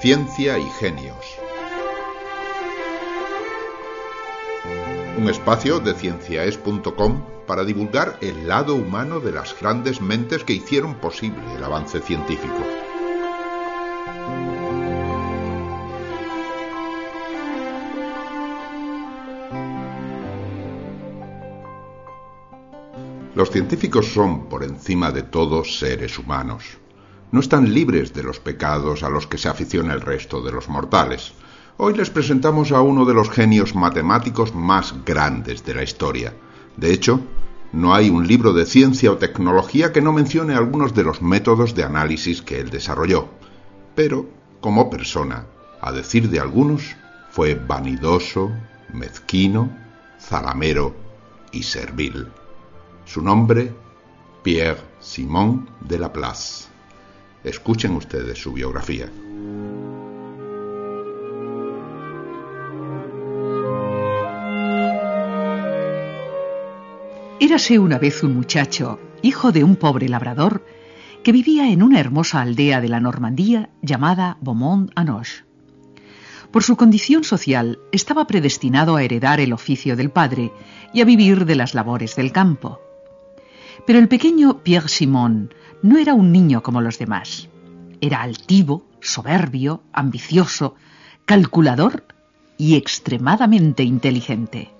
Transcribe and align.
Ciencia 0.00 0.58
y 0.58 0.64
Genios. 0.78 1.36
Un 5.18 5.28
espacio 5.28 5.78
de 5.78 5.92
cienciaes.com 5.92 7.22
para 7.46 7.64
divulgar 7.64 8.16
el 8.22 8.48
lado 8.48 8.76
humano 8.76 9.20
de 9.20 9.32
las 9.32 9.60
grandes 9.60 10.00
mentes 10.00 10.42
que 10.42 10.54
hicieron 10.54 10.94
posible 10.94 11.42
el 11.54 11.62
avance 11.62 12.00
científico. 12.00 12.64
Los 23.34 23.50
científicos 23.50 24.06
son, 24.06 24.48
por 24.48 24.64
encima 24.64 25.12
de 25.12 25.24
todo, 25.24 25.62
seres 25.62 26.18
humanos. 26.18 26.78
No 27.32 27.40
están 27.40 27.72
libres 27.72 28.12
de 28.12 28.24
los 28.24 28.40
pecados 28.40 29.02
a 29.04 29.08
los 29.08 29.26
que 29.26 29.38
se 29.38 29.48
aficiona 29.48 29.94
el 29.94 30.00
resto 30.00 30.42
de 30.42 30.50
los 30.50 30.68
mortales. 30.68 31.32
Hoy 31.76 31.94
les 31.94 32.10
presentamos 32.10 32.72
a 32.72 32.80
uno 32.80 33.04
de 33.04 33.14
los 33.14 33.30
genios 33.30 33.74
matemáticos 33.76 34.54
más 34.54 34.94
grandes 35.04 35.64
de 35.64 35.74
la 35.74 35.84
historia. 35.84 36.34
De 36.76 36.92
hecho, 36.92 37.20
no 37.72 37.94
hay 37.94 38.10
un 38.10 38.26
libro 38.26 38.52
de 38.52 38.66
ciencia 38.66 39.12
o 39.12 39.18
tecnología 39.18 39.92
que 39.92 40.02
no 40.02 40.12
mencione 40.12 40.54
algunos 40.54 40.92
de 40.92 41.04
los 41.04 41.22
métodos 41.22 41.76
de 41.76 41.84
análisis 41.84 42.42
que 42.42 42.58
él 42.58 42.68
desarrolló. 42.68 43.28
Pero, 43.94 44.28
como 44.60 44.90
persona, 44.90 45.46
a 45.80 45.92
decir 45.92 46.30
de 46.30 46.40
algunos, 46.40 46.96
fue 47.30 47.54
vanidoso, 47.54 48.50
mezquino, 48.92 49.70
zalamero 50.20 50.96
y 51.52 51.62
servil. 51.62 52.26
Su 53.04 53.22
nombre, 53.22 53.72
Pierre 54.42 54.80
Simon 54.98 55.70
de 55.80 55.98
Laplace. 56.00 56.69
Escuchen 57.42 57.92
ustedes 57.92 58.38
su 58.38 58.52
biografía. 58.52 59.08
Érase 67.40 67.78
una 67.78 67.98
vez 67.98 68.22
un 68.22 68.34
muchacho, 68.34 69.00
hijo 69.22 69.52
de 69.52 69.64
un 69.64 69.76
pobre 69.76 70.10
labrador, 70.10 70.66
que 71.24 71.32
vivía 71.32 71.70
en 71.70 71.82
una 71.82 71.98
hermosa 71.98 72.42
aldea 72.42 72.82
de 72.82 72.88
la 72.88 73.00
Normandía 73.00 73.70
llamada 73.80 74.36
Beaumont-Anoche. 74.42 75.44
Por 76.50 76.62
su 76.62 76.76
condición 76.76 77.24
social, 77.24 77.78
estaba 77.90 78.26
predestinado 78.26 78.96
a 78.96 79.02
heredar 79.02 79.40
el 79.40 79.54
oficio 79.54 79.96
del 79.96 80.10
padre 80.10 80.52
y 80.92 81.00
a 81.00 81.06
vivir 81.06 81.46
de 81.46 81.56
las 81.56 81.74
labores 81.74 82.16
del 82.16 82.32
campo. 82.32 82.80
Pero 83.86 83.98
el 83.98 84.08
pequeño 84.08 84.62
Pierre 84.62 84.88
Simon 84.88 85.54
no 85.82 85.98
era 85.98 86.14
un 86.14 86.32
niño 86.32 86.62
como 86.62 86.80
los 86.80 86.98
demás. 86.98 87.48
Era 88.00 88.22
altivo, 88.22 88.86
soberbio, 89.00 89.82
ambicioso, 89.92 90.74
calculador 91.24 92.04
y 92.58 92.76
extremadamente 92.76 93.82
inteligente. 93.82 94.70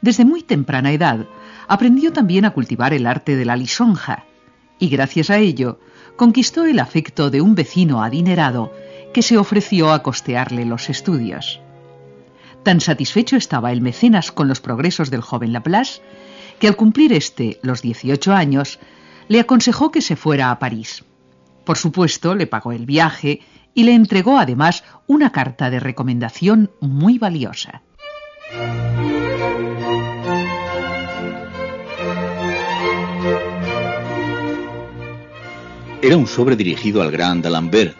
Desde 0.00 0.24
muy 0.24 0.42
temprana 0.42 0.92
edad 0.92 1.26
aprendió 1.66 2.12
también 2.12 2.44
a 2.44 2.50
cultivar 2.50 2.92
el 2.92 3.06
arte 3.06 3.36
de 3.36 3.44
la 3.44 3.56
lisonja 3.56 4.24
y 4.78 4.88
gracias 4.88 5.30
a 5.30 5.38
ello 5.38 5.80
conquistó 6.16 6.66
el 6.66 6.78
afecto 6.78 7.30
de 7.30 7.40
un 7.40 7.54
vecino 7.54 8.02
adinerado 8.02 8.72
que 9.12 9.22
se 9.22 9.38
ofreció 9.38 9.92
a 9.92 10.02
costearle 10.02 10.64
los 10.64 10.90
estudios. 10.90 11.60
Tan 12.62 12.80
satisfecho 12.80 13.36
estaba 13.36 13.72
el 13.72 13.80
mecenas 13.80 14.30
con 14.30 14.48
los 14.48 14.60
progresos 14.60 15.10
del 15.10 15.22
joven 15.22 15.52
Laplace 15.52 16.02
que 16.58 16.68
al 16.68 16.76
cumplir 16.76 17.12
este 17.12 17.58
los 17.62 17.82
18 17.82 18.32
años, 18.32 18.78
le 19.28 19.40
aconsejó 19.40 19.90
que 19.90 20.00
se 20.00 20.16
fuera 20.16 20.50
a 20.50 20.58
París. 20.58 21.04
Por 21.64 21.76
supuesto, 21.76 22.34
le 22.34 22.46
pagó 22.46 22.72
el 22.72 22.86
viaje 22.86 23.40
y 23.74 23.84
le 23.84 23.94
entregó 23.94 24.38
además 24.38 24.84
una 25.06 25.30
carta 25.30 25.70
de 25.70 25.80
recomendación 25.80 26.70
muy 26.80 27.18
valiosa. 27.18 27.82
Era 36.00 36.16
un 36.16 36.26
sobre 36.26 36.56
dirigido 36.56 37.02
al 37.02 37.10
gran 37.10 37.42
D'Alembert, 37.42 37.94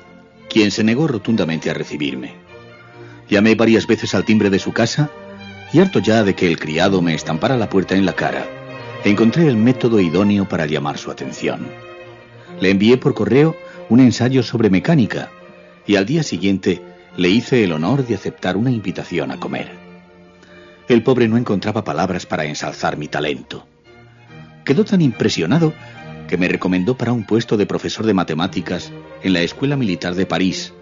quien 0.49 0.71
se 0.71 0.85
negó 0.85 1.07
rotundamente 1.09 1.69
a 1.69 1.75
recibirme. 1.75 2.37
Llamé 3.29 3.55
varias 3.55 3.87
veces 3.87 4.15
al 4.15 4.25
timbre 4.25 4.51
de 4.51 4.59
su 4.59 4.73
casa 4.73 5.11
y 5.73 5.81
harto 5.81 5.99
ya 5.99 6.25
de 6.25 6.35
que 6.35 6.47
el 6.47 6.59
criado 6.59 7.03
me 7.03 7.15
estampara 7.15 7.57
la 7.57 7.69
puerta 7.69 7.95
en 7.95 8.07
la 8.07 8.15
cara, 8.15 8.47
encontré 9.05 9.47
el 9.47 9.57
método 9.57 10.01
idóneo 10.01 10.49
para 10.49 10.67
llamar 10.67 10.99
su 10.99 11.11
atención. 11.11 11.67
Le 12.61 12.71
envié 12.71 12.97
por 12.97 13.15
correo 13.15 13.57
un 13.89 14.01
ensayo 14.01 14.43
sobre 14.43 14.71
mecánica 14.71 15.31
y 15.87 15.97
al 15.97 16.07
día 16.07 16.23
siguiente 16.23 16.83
le 17.17 17.29
hice 17.29 17.65
el 17.65 17.73
honor 17.73 18.07
de 18.07 18.15
aceptar 18.15 18.57
una 18.57 18.71
invitación 18.71 19.31
a 19.31 19.39
comer. 19.39 19.71
El 20.89 21.03
pobre 21.03 21.29
no 21.29 21.37
encontraba 21.37 21.85
palabras 21.85 22.27
para 22.27 22.45
ensalzar 22.45 22.97
mi 22.97 23.09
talento. 23.09 23.67
Quedó 24.65 24.85
tan 24.85 25.01
impresionado 25.01 25.75
que 26.29 26.39
me 26.39 26.49
recomendó 26.49 26.97
para 26.97 27.13
un 27.13 27.25
puesto 27.25 27.57
de 27.57 27.67
profesor 27.67 28.07
de 28.07 28.15
matemáticas 28.15 28.93
en 29.23 29.33
la 29.33 29.41
Escuela 29.41 29.77
Militar 29.77 30.15
de 30.15 30.27
París, 30.27 30.73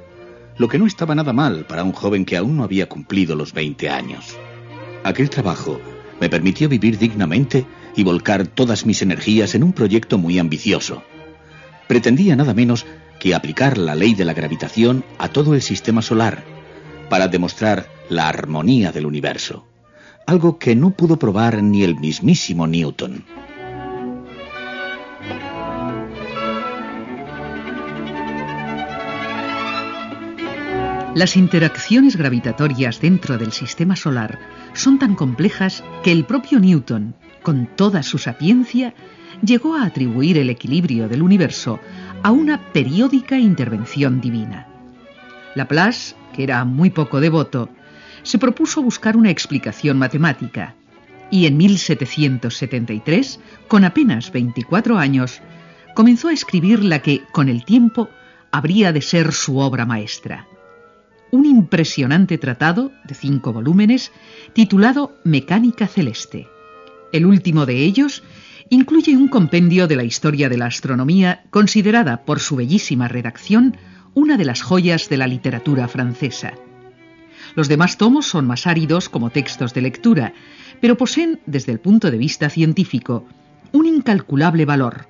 lo 0.59 0.69
que 0.69 0.79
no 0.79 0.87
estaba 0.87 1.15
nada 1.15 1.33
mal 1.33 1.67
para 1.67 1.85
un 1.85 1.93
joven 1.93 2.25
que 2.25 2.37
aún 2.37 2.57
no 2.57 2.65
había 2.65 2.89
cumplido 2.89 3.37
los 3.37 3.53
20 3.53 3.89
años. 3.89 4.37
Aquel 5.07 5.31
trabajo 5.31 5.81
me 6.21 6.29
permitió 6.29 6.69
vivir 6.69 6.99
dignamente 6.99 7.65
y 7.95 8.03
volcar 8.03 8.49
todas 8.49 8.87
mis 8.87 9.03
energías 9.03 9.55
en 9.55 9.63
un 9.63 9.73
proyecto 9.73 10.19
muy 10.19 10.41
ambicioso. 10.41 11.05
Pretendía 11.87 12.35
nada 12.35 12.55
menos 12.55 12.87
que 13.21 13.33
aplicar 13.33 13.79
la 13.79 13.95
ley 13.95 14.15
de 14.15 14.25
la 14.25 14.35
gravitación 14.35 15.05
a 15.19 15.29
todo 15.29 15.55
el 15.55 15.63
sistema 15.63 16.03
solar 16.03 16.43
para 17.09 17.29
demostrar 17.29 17.87
la 18.09 18.29
armonía 18.29 18.91
del 18.91 19.07
universo, 19.07 19.65
algo 20.27 20.59
que 20.59 20.75
no 20.75 20.91
pudo 20.91 21.21
probar 21.21 21.63
ni 21.63 21.85
el 21.85 21.95
mismísimo 21.95 22.67
Newton. 22.67 23.25
Las 31.17 31.35
interacciones 31.39 32.15
gravitatorias 32.15 33.01
dentro 33.01 33.39
del 33.39 33.51
sistema 33.51 33.97
solar 33.97 34.39
son 34.75 34.99
tan 34.99 35.15
complejas 35.15 35.83
que 36.03 36.13
el 36.13 36.27
propio 36.27 36.61
Newton, 36.61 37.15
con 37.43 37.69
toda 37.75 38.03
su 38.03 38.19
sapiencia, 38.19 38.93
llegó 39.43 39.77
a 39.77 39.87
atribuir 39.87 40.37
el 40.37 40.51
equilibrio 40.51 41.09
del 41.09 41.23
universo 41.23 41.81
a 42.23 42.33
una 42.33 42.71
periódica 42.75 43.39
intervención 43.39 44.21
divina. 44.21 44.69
Laplace, 45.55 46.17
que 46.35 46.43
era 46.43 46.63
muy 46.67 46.91
poco 46.91 47.19
devoto, 47.19 47.71
se 48.23 48.37
propuso 48.37 48.83
buscar 48.83 49.17
una 49.17 49.31
explicación 49.31 49.97
matemática 49.99 50.75
y 51.31 51.47
en 51.47 51.57
1773, 51.57 53.41
con 53.69 53.87
apenas 53.87 54.31
24 54.33 54.99
años, 54.99 55.41
comenzó 55.95 56.29
a 56.29 56.35
escribir 56.35 56.85
la 56.85 57.01
que, 57.01 57.23
con 57.33 57.49
el 57.49 57.65
tiempo, 57.65 58.11
habría 58.53 58.93
de 58.93 59.01
ser 59.01 59.33
su 59.33 59.57
obra 59.57 59.87
maestra 59.87 60.47
un 61.31 61.45
impresionante 61.45 62.39
tratado 62.39 62.93
de 63.05 63.15
cinco 63.15 63.53
volúmenes 63.53 64.13
titulado 64.53 65.17
Mecánica 65.25 65.87
Celeste. 65.87 66.49
El 67.13 67.27
último 67.27 67.67
de 67.67 67.85
ellos 67.85 68.23
incluye 68.71 69.17
un 69.17 69.29
compendio 69.29 69.87
de 69.87 69.97
la 69.97 70.05
historia 70.05 70.49
de 70.49 70.59
la 70.59 70.67
astronomía 70.67 71.45
considerada 71.51 72.25
por 72.25 72.41
su 72.41 72.57
bellísima 72.57 73.09
redacción 73.09 73.77
una 74.15 74.37
de 74.37 74.45
las 74.45 74.63
joyas 74.63 75.09
de 75.09 75.19
la 75.19 75.27
literatura 75.27 75.89
francesa. 75.89 76.55
Los 77.55 77.69
demás 77.69 77.97
tomos 77.97 78.27
son 78.27 78.47
más 78.47 78.67
áridos 78.67 79.09
como 79.09 79.31
textos 79.31 79.73
de 79.73 79.83
lectura, 79.83 80.33
pero 80.81 80.97
poseen, 80.97 81.41
desde 81.47 81.73
el 81.73 81.81
punto 81.81 82.11
de 82.11 82.19
vista 82.19 82.51
científico, 82.51 83.27
un 83.73 83.87
incalculable 83.87 84.65
valor. 84.65 85.07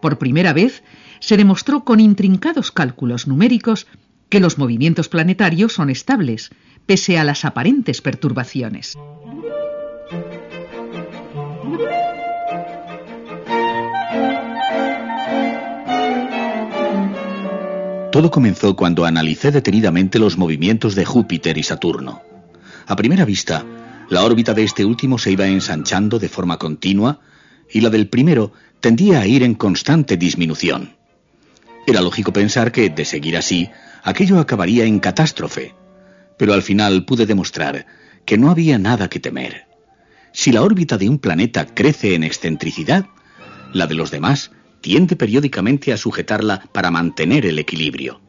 Por 0.00 0.18
primera 0.18 0.52
vez 0.52 0.82
se 1.20 1.36
demostró 1.36 1.84
con 1.84 2.00
intrincados 2.00 2.72
cálculos 2.72 3.26
numéricos 3.26 3.86
que 4.30 4.40
los 4.40 4.56
movimientos 4.56 5.08
planetarios 5.08 5.74
son 5.74 5.90
estables, 5.90 6.50
pese 6.86 7.18
a 7.18 7.24
las 7.24 7.44
aparentes 7.44 8.00
perturbaciones. 8.00 8.96
Todo 18.12 18.30
comenzó 18.30 18.74
cuando 18.74 19.04
analicé 19.04 19.52
detenidamente 19.52 20.18
los 20.18 20.36
movimientos 20.36 20.94
de 20.94 21.04
Júpiter 21.04 21.56
y 21.58 21.62
Saturno. 21.62 22.22
A 22.86 22.96
primera 22.96 23.24
vista, 23.24 23.64
la 24.08 24.24
órbita 24.24 24.52
de 24.52 24.64
este 24.64 24.84
último 24.84 25.18
se 25.18 25.30
iba 25.30 25.46
ensanchando 25.46 26.18
de 26.18 26.28
forma 26.28 26.58
continua 26.58 27.20
y 27.72 27.80
la 27.80 27.90
del 27.90 28.08
primero 28.08 28.52
tendía 28.80 29.20
a 29.20 29.26
ir 29.26 29.44
en 29.44 29.54
constante 29.54 30.16
disminución. 30.16 30.99
Era 31.86 32.00
lógico 32.00 32.32
pensar 32.32 32.72
que, 32.72 32.90
de 32.90 33.04
seguir 33.04 33.36
así, 33.36 33.70
aquello 34.02 34.38
acabaría 34.38 34.84
en 34.84 35.00
catástrofe. 35.00 35.74
Pero 36.38 36.52
al 36.52 36.62
final 36.62 37.04
pude 37.04 37.26
demostrar 37.26 37.86
que 38.24 38.38
no 38.38 38.50
había 38.50 38.78
nada 38.78 39.08
que 39.08 39.20
temer. 39.20 39.66
Si 40.32 40.52
la 40.52 40.62
órbita 40.62 40.96
de 40.98 41.08
un 41.08 41.18
planeta 41.18 41.66
crece 41.66 42.14
en 42.14 42.22
excentricidad, 42.22 43.06
la 43.72 43.86
de 43.86 43.94
los 43.94 44.10
demás 44.10 44.52
tiende 44.80 45.16
periódicamente 45.16 45.92
a 45.92 45.96
sujetarla 45.96 46.68
para 46.72 46.90
mantener 46.90 47.46
el 47.46 47.58
equilibrio. 47.58 48.20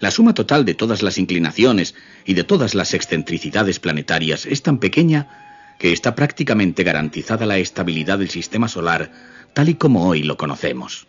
La 0.00 0.10
suma 0.10 0.34
total 0.34 0.64
de 0.64 0.74
todas 0.74 1.02
las 1.02 1.18
inclinaciones 1.18 1.94
y 2.24 2.34
de 2.34 2.44
todas 2.44 2.74
las 2.74 2.94
excentricidades 2.94 3.78
planetarias 3.78 4.46
es 4.46 4.62
tan 4.62 4.78
pequeña 4.78 5.74
que 5.78 5.92
está 5.92 6.14
prácticamente 6.14 6.84
garantizada 6.84 7.46
la 7.46 7.58
estabilidad 7.58 8.18
del 8.18 8.30
sistema 8.30 8.68
solar 8.68 9.10
tal 9.54 9.68
y 9.68 9.74
como 9.74 10.06
hoy 10.06 10.22
lo 10.22 10.36
conocemos. 10.36 11.06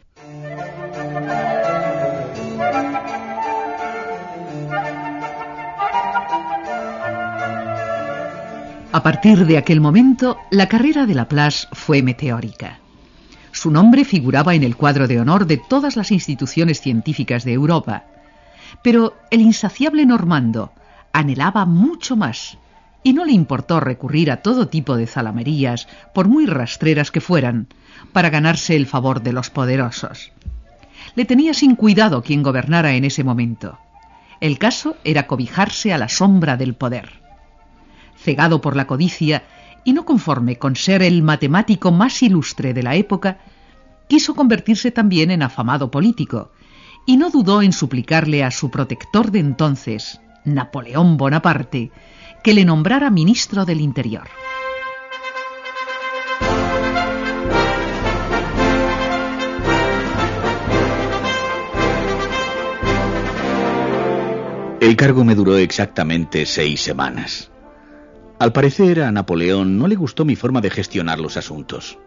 A 8.94 9.02
partir 9.02 9.48
de 9.48 9.58
aquel 9.58 9.82
momento, 9.82 10.38
la 10.52 10.68
carrera 10.68 11.08
de 11.08 11.16
Laplace 11.16 11.68
fue 11.72 12.04
meteórica. 12.04 12.78
Su 13.52 13.72
nombre 13.72 14.06
figuraba 14.06 14.54
en 14.54 14.62
el 14.62 14.76
cuadro 14.76 15.08
de 15.08 15.20
honor 15.20 15.48
de 15.48 15.58
todas 15.58 15.96
las 15.96 16.12
instituciones 16.12 16.80
científicas 16.80 17.44
de 17.44 17.54
Europa. 17.54 18.04
Pero 18.84 19.16
el 19.32 19.42
insaciable 19.42 20.06
Normando 20.06 20.74
anhelaba 21.12 21.66
mucho 21.66 22.16
más 22.16 22.60
y 23.02 23.14
no 23.14 23.26
le 23.26 23.32
importó 23.32 23.80
recurrir 23.80 24.30
a 24.30 24.44
todo 24.44 24.68
tipo 24.68 24.96
de 24.96 25.08
zalamerías, 25.08 25.88
por 26.14 26.28
muy 26.28 26.46
rastreras 26.46 27.10
que 27.10 27.20
fueran, 27.20 27.66
para 28.12 28.30
ganarse 28.30 28.76
el 28.76 28.86
favor 28.86 29.24
de 29.24 29.34
los 29.34 29.50
poderosos. 29.50 30.32
Le 31.16 31.26
tenía 31.26 31.56
sin 31.56 31.76
cuidado 31.76 32.22
quien 32.22 32.44
gobernara 32.44 32.94
en 32.94 33.06
ese 33.06 33.24
momento. 33.24 33.80
El 34.40 34.60
caso 34.60 34.98
era 35.04 35.26
cobijarse 35.26 35.94
a 35.94 35.98
la 35.98 36.10
sombra 36.10 36.58
del 36.58 36.76
poder. 36.76 37.23
Cegado 38.24 38.62
por 38.62 38.78
la 38.78 38.88
codicia 38.88 39.44
y 39.84 39.92
no 39.92 40.06
conforme 40.06 40.58
con 40.58 40.78
ser 40.78 41.04
el 41.04 41.24
matemático 41.24 41.92
más 41.92 42.24
ilustre 42.24 42.74
de 42.74 42.82
la 42.82 42.96
época, 42.96 43.40
quiso 44.08 44.34
convertirse 44.34 44.92
también 44.92 45.30
en 45.30 45.42
afamado 45.42 45.92
político, 45.92 46.52
y 47.06 47.18
no 47.18 47.30
dudó 47.30 47.62
en 47.62 47.74
suplicarle 47.74 48.44
a 48.44 48.52
su 48.52 48.72
protector 48.72 49.30
de 49.32 49.40
entonces, 49.40 50.22
Napoleón 50.46 51.18
Bonaparte, 51.18 51.92
que 52.44 52.54
le 52.54 52.64
nombrara 52.64 53.10
ministro 53.10 53.66
del 53.66 53.82
Interior. 53.82 54.30
El 64.80 64.96
cargo 64.98 65.24
me 65.24 65.36
duró 65.36 65.58
exactamente 65.58 66.46
seis 66.46 66.82
semanas. 66.82 67.53
Al 68.44 68.52
parecer 68.52 69.00
a 69.00 69.10
Napoleón 69.10 69.78
no 69.78 69.88
le 69.88 69.96
gustó 69.96 70.26
mi 70.26 70.36
forma 70.36 70.60
de 70.60 70.70
gestionar 70.70 71.18
los 71.18 71.38
asuntos. 71.38 71.98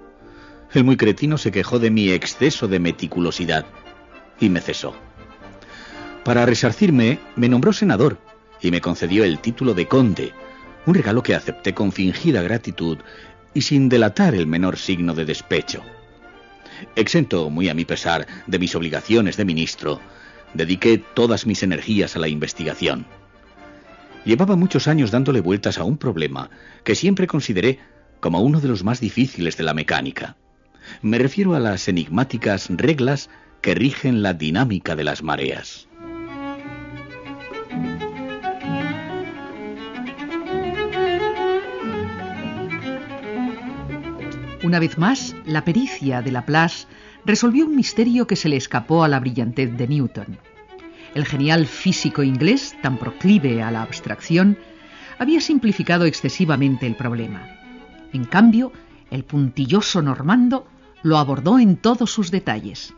El 0.75 0.85
muy 0.85 0.99
cretino 0.99 1.39
se 1.39 1.51
quejó 1.51 1.79
de 1.79 1.91
mi 1.91 2.11
exceso 2.11 2.69
de 2.69 2.79
meticulosidad 2.79 3.65
y 4.39 4.51
me 4.51 4.61
cesó. 4.61 4.95
Para 6.27 6.45
resarcirme, 6.45 7.21
me 7.37 7.49
nombró 7.49 7.73
senador 7.73 8.19
y 8.61 8.71
me 8.71 8.83
concedió 8.83 9.25
el 9.25 9.39
título 9.39 9.73
de 9.73 9.89
conde, 9.89 10.35
un 10.85 10.93
regalo 10.93 11.23
que 11.23 11.35
acepté 11.35 11.73
con 11.73 11.91
fingida 11.91 12.43
gratitud 12.43 12.99
y 13.55 13.63
sin 13.63 13.89
delatar 13.89 14.35
el 14.35 14.47
menor 14.47 14.77
signo 14.77 15.15
de 15.15 15.25
despecho. 15.25 15.81
Exento, 16.97 17.49
muy 17.49 17.71
a 17.71 17.75
mi 17.75 17.87
pesar, 17.87 18.27
de 18.47 18.59
mis 18.59 18.75
obligaciones 18.75 19.39
de 19.39 19.47
ministro, 19.47 20.03
dediqué 20.53 20.99
todas 20.99 21.47
mis 21.47 21.63
energías 21.63 22.15
a 22.15 22.19
la 22.19 22.29
investigación. 22.29 23.07
Llevaba 24.27 24.57
muchos 24.57 24.89
años 24.89 25.13
dándole 25.13 25.41
vueltas 25.41 25.79
a 25.79 25.85
un 25.85 25.99
problema 25.99 26.51
que 26.83 26.97
siempre 26.97 27.29
consideré 27.29 27.79
como 28.19 28.41
uno 28.41 28.61
de 28.61 28.67
los 28.67 28.83
más 28.83 28.99
difíciles 28.99 29.57
de 29.57 29.63
la 29.63 29.73
mecánica. 29.73 30.37
Me 31.01 31.19
refiero 31.19 31.55
a 31.55 31.61
las 31.61 31.87
enigmáticas 31.87 32.67
reglas 32.71 33.31
que 33.61 33.77
rigen 33.77 34.23
la 34.23 34.35
dinámica 34.35 34.97
de 34.97 35.05
las 35.05 35.23
mareas. 35.23 35.89
Una 44.65 44.81
vez 44.81 44.99
más, 44.99 45.37
la 45.45 45.65
pericia 45.65 46.21
de 46.21 46.33
Laplace 46.33 46.89
resolvió 47.25 47.65
un 47.65 47.77
misterio 47.77 48.27
que 48.27 48.35
se 48.35 48.49
le 48.49 48.57
escapó 48.57 49.05
a 49.05 49.09
la 49.09 49.21
brillantez 49.21 49.77
de 49.77 49.87
Newton. 49.87 50.39
El 51.17 51.25
genial 51.25 51.65
físico 51.65 52.23
inglés, 52.23 52.77
tan 52.83 52.99
proclive 52.99 53.63
a 53.63 53.71
la 53.71 53.81
abstracción, 53.81 54.59
había 55.19 55.41
simplificado 55.41 56.05
excesivamente 56.05 56.87
el 56.87 56.95
problema. 56.95 57.57
En 58.13 58.27
cambio, 58.27 58.71
el 59.11 59.25
puntilloso 59.25 60.03
Normando 60.03 60.67
lo 61.03 61.17
abordó 61.17 61.59
en 61.59 61.79
todos 61.79 62.11
sus 62.11 62.31
detalles. 62.31 62.93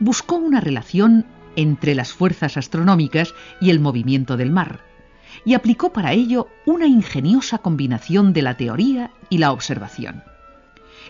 Buscó 0.00 0.34
una 0.34 0.60
relación 0.60 1.26
entre 1.54 1.94
las 1.94 2.12
fuerzas 2.12 2.56
astronómicas 2.56 3.32
y 3.60 3.70
el 3.70 3.78
movimiento 3.78 4.36
del 4.36 4.50
mar, 4.50 4.80
y 5.44 5.54
aplicó 5.54 5.92
para 5.92 6.14
ello 6.14 6.48
una 6.66 6.88
ingeniosa 6.88 7.58
combinación 7.58 8.32
de 8.32 8.42
la 8.42 8.56
teoría 8.56 9.12
y 9.30 9.38
la 9.38 9.52
observación. 9.52 10.24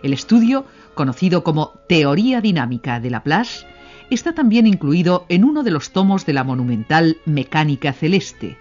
El 0.02 0.12
estudio, 0.12 0.66
conocido 0.94 1.42
como 1.42 1.78
teoría 1.88 2.42
dinámica 2.42 3.00
de 3.00 3.08
Laplace, 3.08 3.66
está 4.10 4.34
también 4.34 4.66
incluido 4.66 5.26
en 5.28 5.44
uno 5.44 5.62
de 5.62 5.70
los 5.70 5.90
tomos 5.90 6.24
de 6.26 6.32
la 6.32 6.44
monumental 6.44 7.18
Mecánica 7.24 7.92
Celeste, 7.92 8.56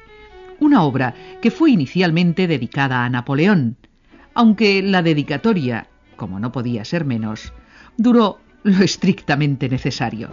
una 0.59 0.83
obra 0.83 1.13
que 1.41 1.51
fue 1.51 1.71
inicialmente 1.71 2.47
dedicada 2.47 3.05
a 3.05 3.09
Napoleón, 3.09 3.77
aunque 4.33 4.81
la 4.81 5.01
dedicatoria, 5.01 5.87
como 6.15 6.39
no 6.39 6.51
podía 6.51 6.85
ser 6.85 7.05
menos, 7.05 7.53
duró 7.97 8.39
lo 8.63 8.83
estrictamente 8.83 9.69
necesario. 9.69 10.29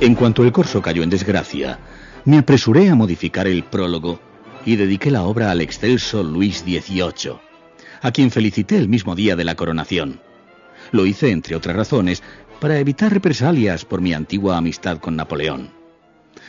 En 0.00 0.16
cuanto 0.16 0.42
el 0.42 0.50
corso 0.50 0.82
cayó 0.82 1.04
en 1.04 1.10
desgracia, 1.10 1.78
me 2.24 2.38
apresuré 2.38 2.90
a 2.90 2.96
modificar 2.96 3.46
el 3.46 3.62
prólogo 3.62 4.18
y 4.64 4.76
dediqué 4.76 5.10
la 5.10 5.24
obra 5.24 5.50
al 5.50 5.60
excelso 5.60 6.22
Luis 6.22 6.60
XVIII, 6.60 7.38
a 8.00 8.10
quien 8.12 8.30
felicité 8.30 8.76
el 8.76 8.88
mismo 8.88 9.14
día 9.14 9.36
de 9.36 9.44
la 9.44 9.54
coronación. 9.54 10.20
Lo 10.92 11.06
hice, 11.06 11.30
entre 11.30 11.56
otras 11.56 11.76
razones, 11.76 12.22
para 12.60 12.78
evitar 12.78 13.12
represalias 13.12 13.84
por 13.84 14.00
mi 14.00 14.12
antigua 14.12 14.56
amistad 14.56 14.98
con 14.98 15.16
Napoleón. 15.16 15.70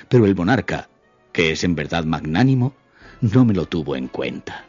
Pero 0.09 0.25
el 0.25 0.35
monarca, 0.35 0.89
que 1.31 1.51
es 1.51 1.63
en 1.63 1.75
verdad 1.75 2.03
magnánimo, 2.03 2.73
no 3.21 3.45
me 3.45 3.53
lo 3.53 3.65
tuvo 3.65 3.95
en 3.95 4.07
cuenta. 4.07 4.65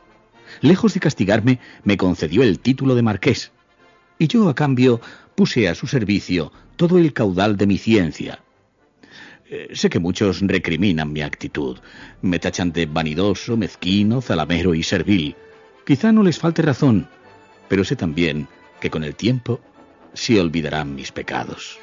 Lejos 0.61 0.95
de 0.95 1.01
castigarme, 1.01 1.59
me 1.83 1.97
concedió 1.97 2.43
el 2.43 2.61
título 2.61 2.95
de 2.95 3.03
marqués, 3.03 3.53
y 4.19 4.29
yo 4.29 4.49
a 4.49 4.55
cambio 4.55 5.01
puse 5.35 5.69
a 5.69 5.75
su 5.75 5.87
servicio 5.87 6.53
todo 6.77 6.99
el 6.99 7.13
caudal 7.13 7.57
de 7.57 7.67
mi 7.67 7.79
ciencia, 7.79 8.44
eh, 9.49 9.69
sé 9.75 9.91
que 9.91 9.99
muchos 9.99 10.41
recriminan 10.41 11.13
mi 11.13 11.23
actitud. 11.23 11.79
Me 12.23 12.39
tachan 12.39 12.73
de 12.73 12.87
vanidoso, 12.87 13.57
mezquino, 13.57 14.21
zalamero 14.21 14.75
y 14.75 14.83
servil. 14.83 15.37
Quizá 15.87 16.13
no 16.13 16.23
les 16.23 16.39
falte 16.39 16.63
razón, 16.63 17.09
pero 17.69 17.85
sé 17.85 17.97
también 17.97 18.49
que 18.81 18.91
con 18.91 19.05
el 19.05 19.15
tiempo 19.15 19.61
se 20.15 20.41
olvidarán 20.41 20.95
mis 20.95 21.13
pecados. 21.13 21.79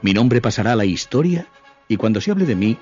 Mi 0.00 0.12
nombre 0.12 0.40
pasará 0.40 0.72
a 0.72 0.76
la 0.76 0.84
historia 0.84 1.46
y 1.86 1.96
cuando 1.96 2.20
se 2.20 2.30
hable 2.30 2.46
de 2.46 2.56
mí, 2.56 2.76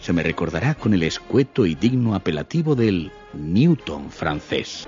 se 0.00 0.12
me 0.12 0.22
recordará 0.22 0.74
con 0.74 0.94
el 0.94 1.02
escueto 1.02 1.66
y 1.66 1.74
digno 1.74 2.14
apelativo 2.14 2.74
del 2.74 3.10
Newton 3.32 4.10
francés. 4.10 4.86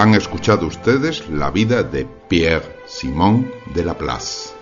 Han 0.00 0.14
escuchado 0.14 0.66
ustedes 0.66 1.28
la 1.28 1.50
vida 1.50 1.82
de 1.82 2.06
Pierre 2.06 2.74
Simon 2.86 3.52
de 3.74 3.84
Laplace, 3.84 4.54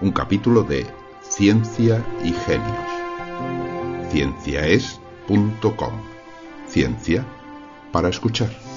un 0.00 0.10
capítulo 0.10 0.64
de 0.64 0.84
Ciencia 1.20 2.04
y 2.24 2.32
Genios. 2.32 4.10
Cienciaes.com. 4.10 5.92
Ciencia 6.66 7.24
para 7.92 8.08
escuchar. 8.08 8.71